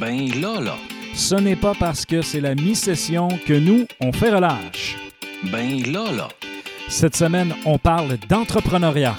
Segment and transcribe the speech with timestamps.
[0.00, 0.76] Ben là, là.
[1.14, 4.96] Ce n'est pas parce que c'est la mi-session que nous, on fait relâche.
[5.52, 6.28] Ben là, là.
[6.88, 9.14] Cette semaine, on parle d'entrepreneuriat.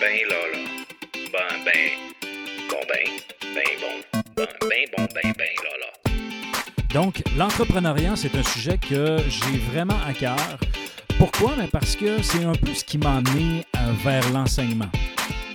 [0.00, 0.58] Ben là, là.
[1.32, 2.28] Ben, ben.
[2.70, 3.10] Bon, ben.
[3.54, 4.20] Ben, bon.
[4.36, 6.12] Ben, ben, bon, ben, ben, là, là.
[6.94, 10.58] Donc, l'entrepreneuriat, c'est un sujet que j'ai vraiment à cœur.
[11.18, 11.54] Pourquoi?
[11.56, 13.64] Ben, parce que c'est un peu ce qui m'a amené
[14.04, 14.90] vers l'enseignement.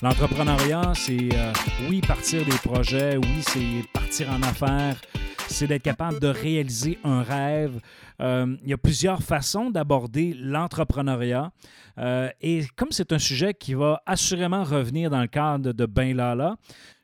[0.01, 1.53] L'entrepreneuriat, c'est euh,
[1.87, 4.99] oui, partir des projets, oui, c'est partir en affaires,
[5.47, 7.79] c'est d'être capable de réaliser un rêve.
[8.19, 11.51] Euh, il y a plusieurs façons d'aborder l'entrepreneuriat.
[11.99, 16.15] Euh, et comme c'est un sujet qui va assurément revenir dans le cadre de Ben
[16.15, 16.55] Lala,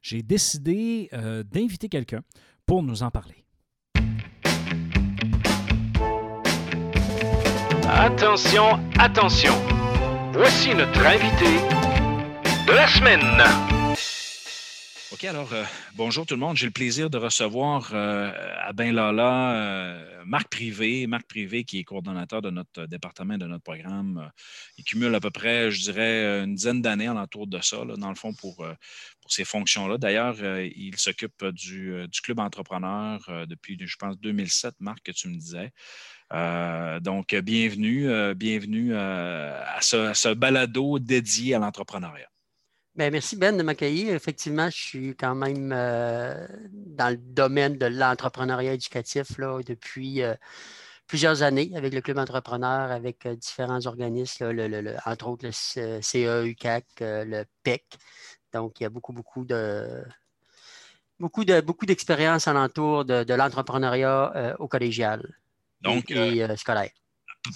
[0.02, 1.12] j'ai décidé
[1.52, 2.22] d'inviter quelqu'un
[2.66, 3.46] pour nous en parler.
[7.88, 9.54] Attention, attention.
[10.34, 11.87] Voici notre invité
[12.68, 13.22] de la semaine.
[15.14, 15.64] OK, alors, euh,
[15.96, 16.58] bonjour tout le monde.
[16.58, 21.08] J'ai le plaisir de recevoir euh, à Ben Lala euh, Marc Privé.
[21.08, 24.30] Marc Privé, qui est coordonnateur de notre département, de notre programme.
[24.78, 28.10] Il cumule à peu près, je dirais, une dizaine d'années alentour de ça, là, dans
[28.10, 29.98] le fond, pour, pour ces fonctions-là.
[29.98, 35.38] D'ailleurs, il s'occupe du, du club entrepreneur depuis, je pense, 2007, Marc, que tu me
[35.38, 35.72] disais.
[37.02, 42.28] Donc, bienvenue, bienvenue à ce balado dédié à l'entrepreneuriat.
[42.98, 44.16] Ben, merci Ben de m'accueillir.
[44.16, 50.34] Effectivement, je suis quand même euh, dans le domaine de l'entrepreneuriat éducatif là, depuis euh,
[51.06, 55.28] plusieurs années avec le Club Entrepreneur, avec euh, différents organismes, là, le- le- le- entre
[55.28, 57.86] autres le CE, UCAC, le PEC.
[58.52, 60.04] Donc, il y a beaucoup, beaucoup de
[61.20, 65.22] beaucoup de beaucoup d'expérience alentour de, de l'entrepreneuriat au collégial
[65.82, 66.90] Donc, et, et, scolaire.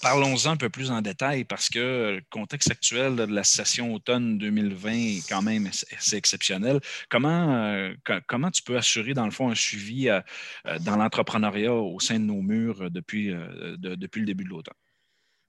[0.01, 1.79] Parlons-en un peu plus en détail parce que
[2.17, 6.79] le contexte actuel de la session automne 2020 est quand même assez exceptionnel.
[7.09, 10.21] Comment, euh, co- comment tu peux assurer, dans le fond, un suivi euh,
[10.67, 14.75] euh, dans l'entrepreneuriat au sein de nos murs depuis, de- depuis le début de l'automne?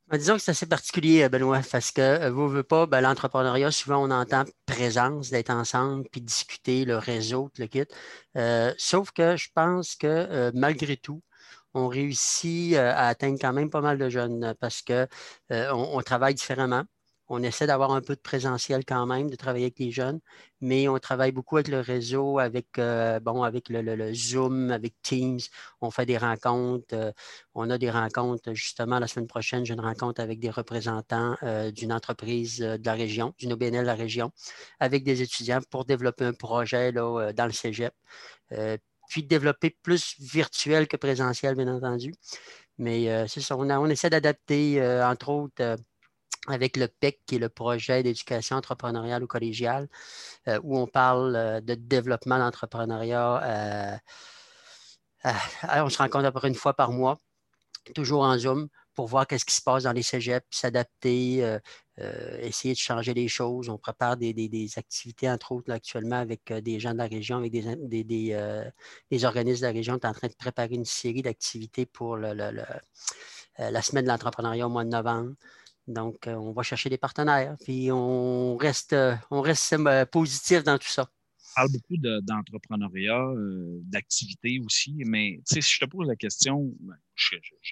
[0.09, 4.05] Ben, disons que c'est assez particulier, Benoît, parce que vous ne pas, ben, l'entrepreneuriat, souvent
[4.07, 7.85] on entend présence, d'être ensemble, puis discuter, le réseau, le kit.
[8.79, 11.23] Sauf que je pense que malgré tout,
[11.75, 15.07] on réussit euh, à atteindre quand même pas mal de jeunes euh, parce que
[15.53, 16.83] euh, on, travaille différemment.
[17.29, 20.21] On essaie d'avoir un peu de présentiel quand même, de travailler avec les jeunes,
[20.61, 25.39] mais on travaille beaucoup avec le réseau, avec, avec le, Zoom, avec Teams.
[25.81, 27.15] On fait des rencontres.
[27.55, 31.37] on a des rencontres, justement, la semaine prochaine, j'ai une rencontre avec des représentants
[31.73, 34.31] d'une entreprise de la région, d'une OBNL de la région,
[34.79, 37.95] avec des étudiants pour développer un projet là, dans le cégep.
[39.13, 42.15] Puis développer plus virtuel que présentiel, bien entendu.
[42.79, 45.77] Mais euh, c'est ça, on, a- on essaie d'adapter, euh, entre autres, euh,
[46.49, 49.89] avec le PEC, qui est le projet d'éducation entrepreneuriale ou collégiale,
[50.65, 54.01] où on parle de développement d'entrepreneuriat.
[55.25, 57.19] on se rencontre à peu près une fois par mois,
[57.95, 61.59] toujours en Zoom, pour voir qu'est-ce qui se passe dans les cégeps, s'adapter, euh,
[62.01, 63.69] euh, essayer de changer les choses.
[63.69, 67.39] On prépare des, des- activités, entre autres, actuellement, avec euh, des gens de la région,
[67.39, 68.05] avec des, des-
[69.11, 69.95] des, organismes de la région.
[69.95, 72.33] On est en train de préparer une série d'activités pour la
[73.83, 75.35] semaine de l'entrepreneuriat au mois de novembre.
[75.89, 78.95] Donc, on va chercher des partenaires, puis on reste,
[79.31, 79.77] on reste
[80.13, 81.09] positif dans tout ça.
[81.55, 86.97] Parle beaucoup de- d'entrepreneuriat, euh, d'activité aussi, mais si je te pose la question, ben,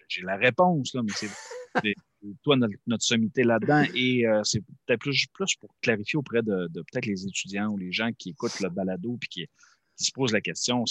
[0.09, 1.95] j'ai la réponse, là, mais c'est
[2.43, 7.27] toi notre, sommité là-dedans et euh, c'est peut-être plus, pour clarifier auprès de, peut-être les
[7.27, 9.49] étudiants ou les gens qui écoutent le balado puis qui,
[9.97, 10.85] se posent la question,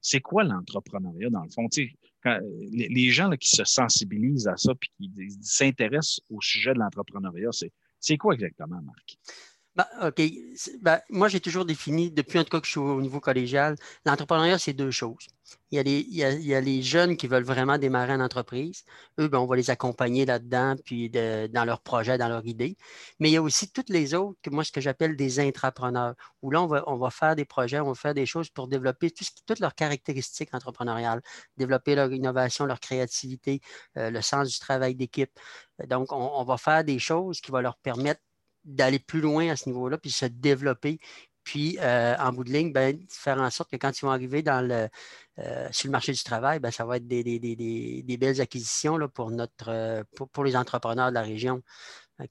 [0.00, 1.68] c'est quoi l'entrepreneuriat dans le fond?
[2.70, 5.10] Les, gens qui se sensibilisent à ça puis qui
[5.42, 7.50] s'intéressent au sujet de l'entrepreneuriat,
[8.00, 9.18] c'est quoi exactement, Marc?
[9.76, 10.22] Ben, OK.
[10.82, 13.74] Ben, moi, j'ai toujours défini, depuis en tout cas que je suis au niveau collégial,
[14.06, 15.26] l'entrepreneuriat, c'est deux choses.
[15.72, 18.84] Il y, a les, jeunes qui veulent vraiment démarrer une entreprise.
[19.18, 22.76] Eux, ben, on va les accompagner là-dedans, puis de- dans leur projet, dans leur idée.
[23.18, 26.14] Mais il y a aussi toutes les autres, que moi, ce que j'appelle des intrapreneurs,
[26.42, 29.10] où là, on va, faire des projets, on va faire des choses pour développer
[29.46, 31.20] toutes leurs caractéristiques entrepreneuriales,
[31.56, 33.60] développer leur innovation, leur créativité,
[33.96, 35.32] euh, le sens du travail d'équipe.
[35.88, 38.20] Donc, on, on va faire des choses qui vont leur permettre
[38.64, 40.98] d'aller plus loin à ce niveau-là, puis se développer.
[41.42, 44.42] Puis, euh, en bout de ligne, ben, faire en sorte que quand ils vont arriver
[44.42, 44.88] dans le,
[45.40, 48.40] euh, sur le marché du travail, ben, ça va être des, des- des- des- belles
[48.40, 51.60] acquisitions là, pour, notre, euh, pour, pour les entrepreneurs de la région.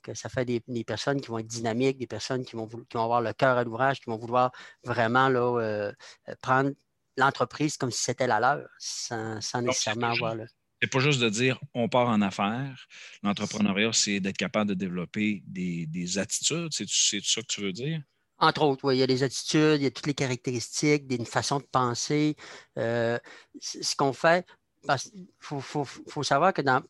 [0.01, 2.95] Que ça fait des, des personnes qui vont être dynamiques, des personnes qui vont, qui
[2.95, 4.51] vont avoir le cœur à l'ouvrage, qui vont vouloir
[4.83, 5.91] vraiment là, euh,
[6.41, 6.71] prendre
[7.17, 10.47] l'entreprise comme si c'était la leur, sans, sans Donc, nécessairement avoir le.
[10.83, 12.87] C'est pas juste de dire on part en affaires.
[13.23, 16.73] L'entrepreneuriat, c'est d'être capable de développer des, des attitudes.
[16.73, 18.01] C'est ça que tu veux dire?
[18.37, 21.25] Entre autres, oui, il y a des attitudes, il y a toutes les caractéristiques, une
[21.25, 22.35] façon de penser.
[22.77, 23.17] Euh,
[23.61, 24.45] ce qu'on fait,
[25.13, 26.83] il faut, savoir que dans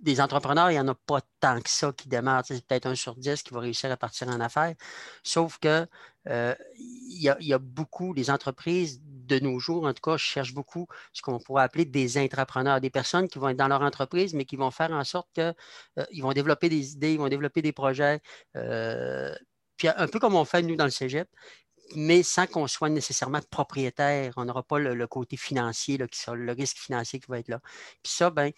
[0.00, 2.44] des entrepreneurs, il n'y en a pas tant que ça qui démarrent.
[2.46, 4.74] C'est peut-être un sur dix qui va réussir à partir en affaires.
[5.22, 5.86] Sauf que
[6.28, 10.86] euh, il, y a, beaucoup, des entreprises de nos jours, en tout cas, cherchent beaucoup
[11.12, 14.44] ce qu'on pourrait appeler des intrapreneurs, des personnes qui vont être dans leur entreprise, mais
[14.44, 15.54] qui vont faire en sorte qu'ils
[15.98, 18.20] euh, vont développer des idées, ils vont développer des projets.
[18.56, 19.34] Euh,
[19.76, 21.28] puis un peu comme on fait nous dans le Cégep,
[21.96, 24.32] mais sans qu'on soit nécessairement propriétaire.
[24.36, 27.60] On n'aura pas le, côté financier, le risque financier qui va être là.
[28.02, 28.52] Puis ça, ben,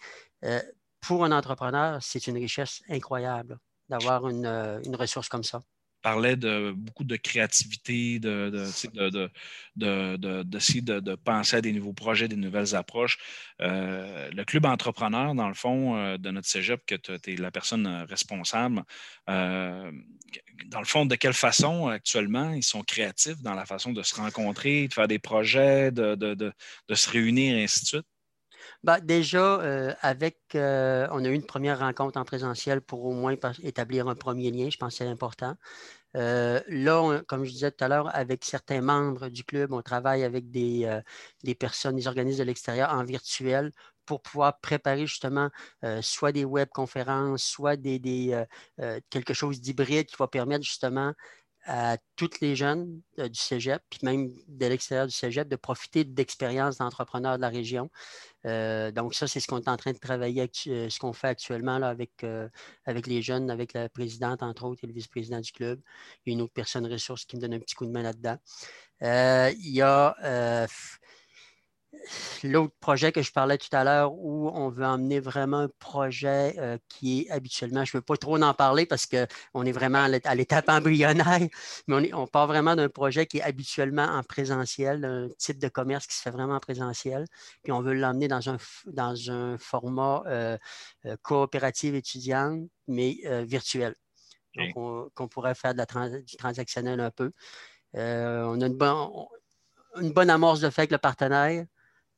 [0.45, 0.61] euh,
[1.01, 3.59] pour un entrepreneur, c'est une richesse incroyable
[3.89, 5.63] d'avoir une ressource comme ça
[6.07, 8.49] parlait de beaucoup de créativité, de,
[9.75, 13.17] de, penser à des nouveaux projets, des nouvelles approches.
[13.61, 17.51] Euh, le club entrepreneur, dans le fond, euh, de notre cégep, que tu es la
[17.51, 18.83] personne responsable,
[19.29, 19.91] euh,
[20.67, 24.15] dans le fond, de quelle façon actuellement ils sont créatifs dans la façon de se
[24.15, 26.53] rencontrer, de faire des projets, de,
[26.93, 28.07] se réunir, et ainsi de suite?
[28.83, 34.07] Ben, déjà, avec, on a eu une première rencontre en présentiel pour au moins établir
[34.07, 34.69] un premier lien.
[34.69, 35.55] Je pense que c'est important.
[36.15, 40.23] Euh, là, comme je disais tout à l'heure, avec certains membres du club, on travaille
[40.23, 43.71] avec des, euh, personnes, des organismes de l'extérieur en virtuel
[44.05, 45.49] pour pouvoir préparer justement
[45.83, 47.99] euh, soit des webconférences, soit des,
[49.09, 51.13] quelque chose d'hybride qui va permettre justement
[51.67, 56.77] à toutes les jeunes du cégep, puis même de l'extérieur du cégep, de profiter d'expériences
[56.77, 57.89] d'entrepreneurs de la région.
[58.45, 61.27] Euh, donc, ça, c'est ce qu'on est en train de travailler, euh, ce qu'on fait
[61.27, 62.47] actuellement là, avec, euh,
[62.85, 65.81] avec les jeunes, avec la présidente, entre autres, et le vice-président du club.
[66.25, 68.03] Il y a une autre personne ressource qui me donne un petit coup de main
[68.03, 68.37] là-dedans.
[69.01, 70.67] il y a
[72.43, 76.55] l'autre projet que je parlais tout à l'heure où on veut emmener vraiment un projet
[76.57, 80.07] euh, qui est habituellement, je ne veux pas trop en parler parce qu'on est vraiment
[80.23, 81.39] à l'étape embryonnaire,
[81.87, 86.07] mais on, part vraiment d'un projet qui est habituellement en présentiel, un type de commerce
[86.07, 87.25] qui se fait vraiment en présentiel,
[87.63, 88.57] puis on veut l'emmener dans un,
[88.87, 90.57] dans un format euh,
[91.05, 93.95] euh, coopérative étudiante, mais virtuel.
[94.55, 97.31] Donc, qu'on pourrait faire de la du transactionnel un peu.
[97.93, 99.09] on a une, bonne,
[100.01, 101.65] une bonne amorce de fait avec le partenaire.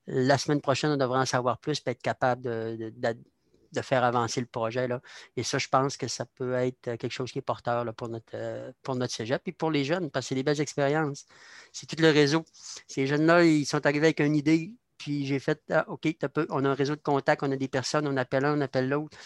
[0.08, 4.48] La semaine prochaine, on devrait en savoir plus et être capable de, faire avancer le
[4.48, 4.88] projet.
[4.88, 5.02] Là.
[5.38, 8.74] Et ça, je pense que ça peut être quelque chose qui est porteur pour, notre,
[8.82, 11.26] pour notre et pour les jeunes, parce que c'est des belles expériences.
[11.72, 12.44] C'est tout le réseau.
[12.88, 16.14] Ces jeunes-là, ils sont arrivés avec une idée, puis j'ai fait ah, OK,
[16.50, 18.90] on a un réseau de contacts, on a des personnes, on appelle un, on appelle
[18.90, 19.18] l'autre,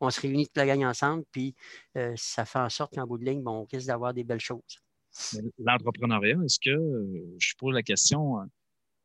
[0.00, 1.56] on se réunit toute la gang ensemble, puis
[1.96, 4.82] euh, ça fait en sorte qu'en bout de ligne, on risque d'avoir des belles choses.
[5.58, 8.36] L'entrepreneuriat, est-ce que, je pose la question,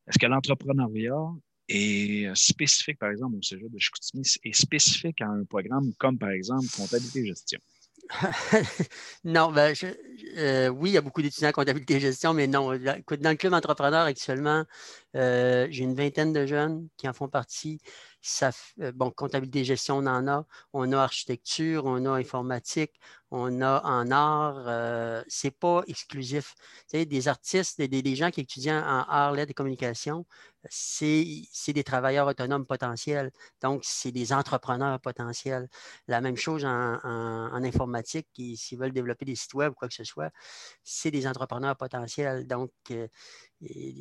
[0.08, 1.14] est-ce que l'entrepreneuriat
[1.68, 6.30] est spécifique, par exemple, au cégep de Chicoutimi, est spécifique à un programme comme, par
[6.30, 7.60] exemple, comptabilité et gestion?
[9.24, 9.74] non, ben,
[10.38, 12.68] euh, oui, il y a beaucoup d'étudiants en comptabilité et gestion, mais non.
[12.78, 14.64] Dans le club entrepreneur actuellement,
[15.14, 17.80] euh, j'ai une vingtaine de jeunes qui en font partie.
[18.80, 20.46] Euh, bon, comptabilité et gestion, on en a.
[20.72, 22.98] On a architecture, on a informatique,
[23.30, 24.64] on a en art.
[24.66, 26.54] Euh, c'est pas exclusif.
[26.92, 30.26] Des artistes, des, des, gens qui étudient en art, lettres et communication,
[30.68, 33.30] c'est des travailleurs autonomes potentiels.
[33.62, 35.68] Donc, c'est des entrepreneurs potentiels.
[36.08, 39.94] La même chose en, en, informatique, s'ils veulent développer des sites web ou quoi que
[39.94, 40.30] ce soit,
[40.82, 42.46] c'est des entrepreneurs potentiels.
[42.46, 42.72] Donc,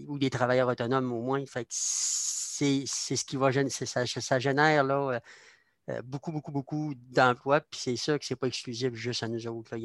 [0.08, 1.44] ou des travailleurs autonomes au moins.
[1.70, 5.20] C'est ce qui va ça, ça génère là, euh,
[5.90, 7.62] euh, beaucoup, beaucoup, beaucoup d'emplois.
[7.62, 9.78] Puis c'est ça que ce n'est pas exclusif juste à nous autres.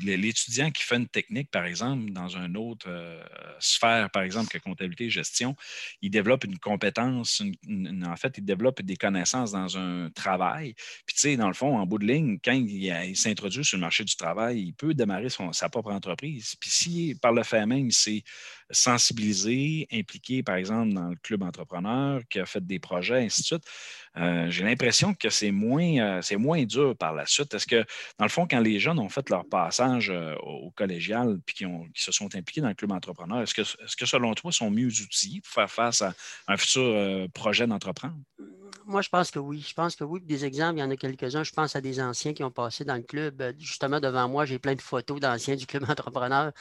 [0.00, 3.20] L'étudiant qui fait une technique, par exemple, dans une autre euh,
[3.58, 5.56] sphère, par exemple, que comptabilité et gestion,
[6.00, 10.74] il développe une compétence, en fait, il développe des connaissances dans un travail.
[11.06, 13.80] Puis, tu sais, dans le fond, en bout de ligne, quand il, s'introduit sur le
[13.80, 16.54] marché du travail, il peut démarrer son, sa propre entreprise.
[16.60, 18.22] Puis, si par le fait même, il s'est
[18.72, 23.46] sensibilisé, impliqué, par exemple, dans le club entrepreneur, qui a fait des projets, ainsi de
[23.46, 23.64] suite,
[24.16, 27.54] euh, j'ai l'impression que c'est moins, euh, moins dur par la suite.
[27.54, 27.84] Est-ce que,
[28.18, 31.64] dans le fond, quand les jeunes ont fait leur passage euh, au collégial puis qui,
[31.94, 34.88] se sont impliqués dans le club entrepreneur, est-ce que, est que, selon toi, sont mieux
[34.88, 36.14] outillés pour faire face à
[36.48, 38.16] un futur projet d'entreprendre?
[38.84, 39.64] Moi, je pense que oui.
[39.66, 40.20] Je pense que oui.
[40.20, 41.44] Des exemples, il y en a quelques-uns.
[41.44, 43.42] Je pense à des anciens qui ont passé dans le club.
[43.58, 46.52] Justement, devant moi, j'ai plein de photos d'anciens du club entrepreneur.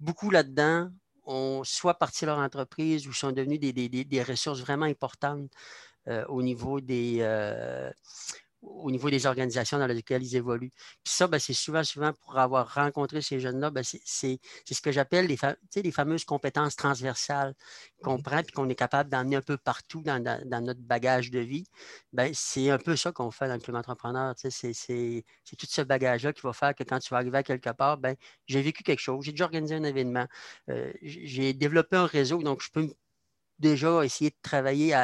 [0.00, 0.90] Beaucoup là-dedans
[1.24, 5.50] ont soit parti leur entreprise ou sont devenus des ressources vraiment importantes.
[6.08, 7.90] Euh, au niveau des, euh,
[8.62, 10.72] au niveau des organisations dans lesquelles ils évoluent.
[11.04, 14.92] Puis ça, ben, c'est souvent, souvent pour avoir rencontré ces jeunes-là, ben, c'est ce que
[14.92, 15.38] j'appelle les,
[15.76, 17.54] les, fameuses compétences transversales
[18.02, 21.64] qu'on prend et qu'on est capable d'emmener un peu partout dans, notre bagage de vie.
[22.12, 24.34] Ben, c'est un peu ça qu'on fait dans le club entrepreneur.
[24.36, 25.24] C'est
[25.56, 28.16] tout ce bagage-là qui va faire que quand tu vas arriver à quelque part, ben,
[28.46, 30.26] j'ai vécu quelque chose, j'ai déjà organisé un événement,
[30.70, 32.88] euh, j'ai développé un réseau, donc je peux
[33.58, 34.94] déjà essayer de travailler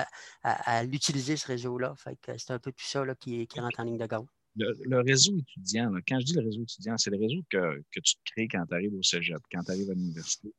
[0.43, 1.95] à, l'utiliser, ce réseau-là.
[2.37, 4.29] c'est un peu tout ça qui, rentre en ligne de compte.
[4.57, 8.49] Le, réseau étudiant, quand je dis le réseau étudiant, c'est le réseau que, tu crées
[8.49, 10.53] quand tu arrives au cégep, quand tu arrives à l'université.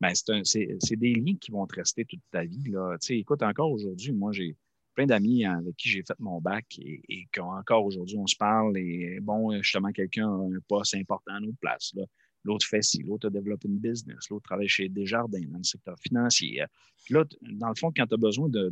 [0.00, 2.70] Ben, c'est des liens qui vont te rester toute ta vie.
[2.70, 2.96] Là.
[3.08, 4.56] écoute, encore aujourd'hui, moi, j'ai
[4.94, 8.76] plein d'amis avec qui j'ai fait mon bac et, et qu'encore aujourd'hui, on se parle.
[8.78, 11.92] Et bon, justement, quelqu'un a un poste important à notre place.
[11.94, 12.04] Là
[12.44, 15.96] l'autre fait ci, l'autre a développé une business, l'autre travaille chez Desjardins dans le secteur
[15.98, 16.62] financier.
[17.10, 18.70] là, dans le fond, quand tu as besoin de,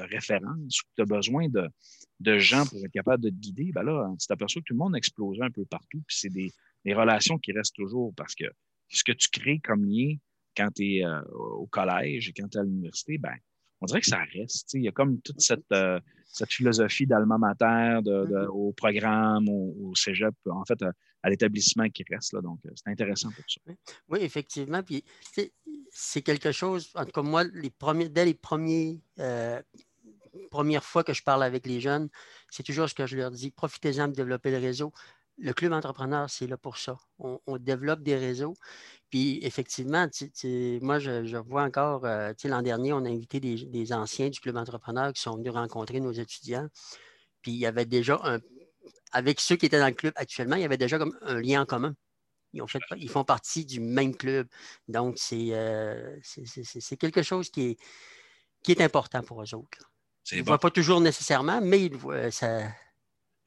[0.00, 4.12] références ou tu as besoin de, gens pour être capable de te guider, ben là,
[4.18, 6.52] tu t'aperçois que tout le monde explose un peu partout, puis c'est des,
[6.94, 8.44] relations qui restent toujours parce que
[8.88, 10.16] ce que tu crées comme lien
[10.56, 13.34] quand tu es euh, au collège et quand tu es à l'université, ben,
[13.80, 14.74] on dirait que ça reste.
[14.74, 15.98] Il y a comme toute cette, euh,
[16.48, 18.46] philosophie d'alma mater, mm-hmm.
[18.48, 22.32] au programme, au, cégep, en fait, euh, à l'établissement qui reste.
[22.32, 23.60] Là, donc, euh, c'est intéressant pour ça.
[24.08, 24.82] Oui, effectivement.
[24.82, 25.04] Puis,
[25.90, 29.00] c'est quelque chose, en tout cas, moi, dès les premiers,
[30.50, 32.08] premières fois que je parle avec les jeunes,
[32.50, 34.92] c'est toujours ce que je leur dis profitez-en de développer le réseau.
[35.38, 36.96] Le club entrepreneur, c'est là pour ça.
[37.18, 38.54] On, développe des réseaux.
[39.10, 40.06] Puis effectivement,
[40.82, 45.12] moi, je, vois encore, euh, l'an dernier, on a invité des, anciens du Club Entrepreneur
[45.12, 46.68] qui sont venus rencontrer nos étudiants.
[47.40, 48.38] Puis il y avait déjà un.
[49.12, 51.62] Avec ceux qui étaient dans le club actuellement, il y avait déjà comme un lien
[51.62, 51.94] en commun.
[52.54, 54.46] Ils, ont fait, ils font partie du même club.
[54.88, 56.18] Donc, c'est euh,
[56.98, 57.76] quelque chose qui est,
[58.62, 59.90] qui est important pour eux autres.
[60.30, 62.62] Ils ne voient pas toujours nécessairement, mais ils voient, ça,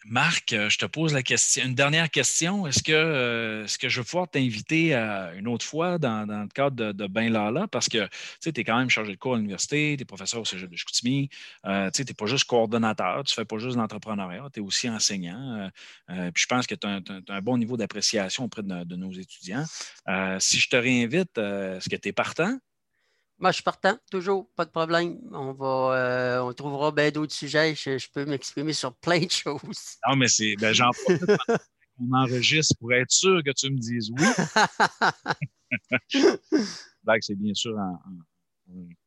[0.08, 2.68] Marc, euh, je te pose la question, une dernière question.
[2.68, 6.92] Est-ce que, euh, que je vais pouvoir t'inviter une autre fois dans, le cadre de,
[6.92, 7.68] de Ben Lala?
[7.68, 8.08] Parce que
[8.40, 10.76] tu es quand même chargé de cours à l'université, tu es professeur au Cégep de
[10.76, 11.30] Chicoutimi,
[11.66, 14.64] euh, tu n'es pas juste coordonnateur, tu ne fais pas juste de l'entrepreneuriat, tu es
[14.64, 15.72] aussi enseignant.
[16.08, 19.66] puis je pense que tu as, un bon niveau d'appréciation auprès de, nos étudiants.
[20.40, 22.60] si je te réinvite, est-ce que tu es partant?
[23.38, 25.20] Moi, je suis partant, toujours, pas de problème.
[25.32, 27.76] On va, euh, on trouvera bien d'autres sujets.
[27.76, 29.98] Je, peux m'exprimer sur plein de choses.
[30.08, 30.92] Non, mais c'est, ben, j'en
[32.00, 34.26] on enregistre pour être sûr que tu me dises oui.
[37.22, 38.00] c'est bien sûr en,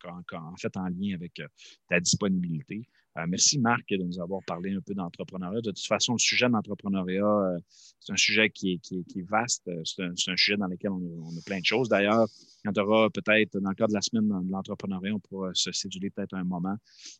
[0.04, 1.48] en, fait en lien avec euh,
[1.88, 2.88] ta disponibilité.
[3.18, 5.60] Euh, merci, Marc, de nous avoir parlé un peu d'entrepreneuriat.
[5.60, 7.58] De toute façon, le sujet d'entrepreneuriat, euh,
[7.98, 9.68] c'est un sujet qui est, vaste.
[9.84, 11.88] C'est un, sujet dans lequel on a, plein de choses.
[11.88, 12.26] D'ailleurs,
[12.64, 15.72] quand tu auras peut-être, dans le cadre de la semaine de l'entrepreneuriat, on pourra se
[15.72, 16.76] séduler peut-être un moment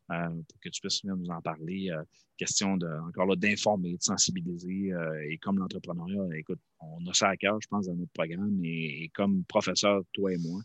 [0.08, 1.90] pour que tu puisses venir nous en parler.
[2.36, 4.92] question de, encore là, d'informer, de sensibiliser.
[5.28, 8.60] et comme l'entrepreneuriat, écoute, on a ça à cœur, je pense, dans notre programme.
[8.64, 10.62] et comme professeur, toi et moi,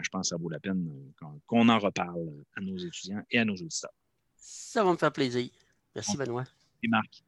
[0.00, 3.38] je pense que ça vaut la peine euh, qu'on en reparle à nos étudiants et
[3.38, 3.92] à nos auditeurs.
[4.44, 5.48] Ça va me faire plaisir.
[5.94, 6.44] Merci, Benoît.
[6.82, 7.22] Et Marc.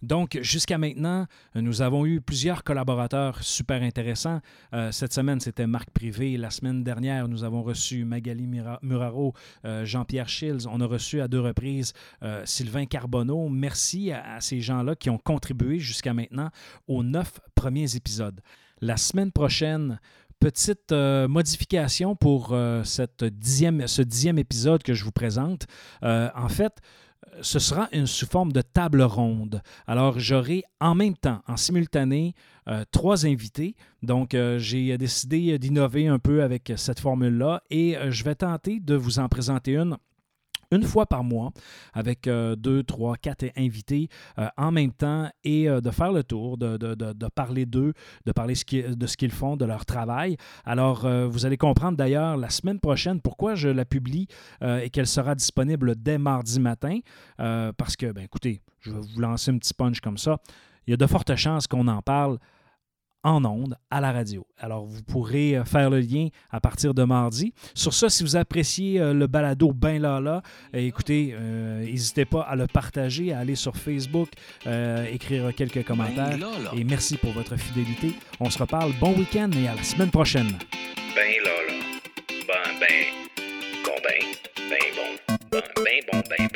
[0.00, 1.26] Donc, jusqu'à maintenant,
[1.56, 4.40] nous avons eu plusieurs collaborateurs super intéressants.
[4.72, 6.36] Euh, cette semaine, c'était Marc Privé.
[6.36, 9.34] La semaine dernière, nous avons reçu Magali Muraro,
[9.64, 10.68] euh, Jean-Pierre Schills.
[10.70, 11.94] On a reçu à deux reprises
[12.44, 13.48] Sylvain Carbonneau.
[13.48, 16.50] Merci à ces gens-là qui ont contribué jusqu'à maintenant
[16.86, 18.40] aux neuf premiers épisodes.
[18.80, 19.98] La semaine prochaine,
[20.46, 25.66] petite euh, modification pour euh, ce dixième épisode que je vous présente.
[26.04, 26.74] Euh, en fait,
[27.40, 29.60] ce sera une, sous forme de table ronde.
[29.88, 32.34] Alors, j'aurai en même temps, en simultané,
[32.92, 33.74] trois invités.
[34.02, 39.18] Donc, j'ai décidé d'innover un peu avec cette formule-là et je vais tenter de vous
[39.18, 39.96] en présenter une
[40.70, 41.52] une fois par mois
[41.92, 44.08] avec euh, deux, trois, quatre invités
[44.38, 47.92] euh, en même temps et euh, de faire le tour, de, parler d'eux,
[48.24, 50.36] de parler de ce qu'ils font, de leur travail.
[50.64, 54.26] Alors, vous allez comprendre d'ailleurs la semaine prochaine pourquoi je la publie
[54.62, 57.00] et qu'elle sera disponible dès mardi matin.
[57.36, 60.38] parce que, ben, écoutez, je vais vous lancer un petit punch comme ça.
[60.86, 62.38] Il y a de fortes chances qu'on en parle
[63.26, 64.46] en ondes à la radio.
[64.56, 67.52] Alors, vous pourrez euh, faire le lien à partir de mardi.
[67.74, 70.42] Sur ça, si vous appréciez euh, le balado Ben Lala,
[70.74, 71.34] euh, écoutez,
[71.80, 74.28] n'hésitez pas à le partager, à aller sur Facebook,
[75.10, 76.38] écrire quelques commentaires.
[76.76, 78.14] et merci pour votre fidélité.
[78.38, 78.92] On se reparle.
[79.00, 80.52] Bon week-end et à la semaine prochaine.
[81.14, 81.72] Ben Lala.
[82.46, 82.86] Ben, ben,
[83.84, 84.20] bon, ben,
[84.70, 86.55] ben, bon, ben, ben, bon, ben.